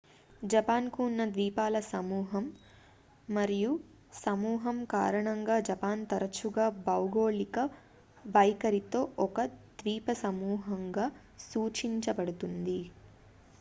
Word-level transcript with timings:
"""Japan 0.43 0.85
కు 0.89 0.99
ఉన్న 1.03 1.25
ద్వీపాల 1.29 1.79
సమూహం/సమూహం 1.89 2.47
కారణంగా 4.93 5.57
జపాన్ 5.69 6.01
తరచుగా 6.11 6.65
భౌగోళిక 6.87 7.59
వైఖరితో 8.25 9.01
ఒక 9.19 9.37
"""ద్వీపసమూహం""""గా 9.79 11.05
సూచించబడుతుంది"" 11.49 12.79